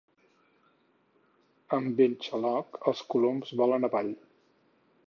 [1.77, 4.13] Amb vent xaloc els coloms volen avall.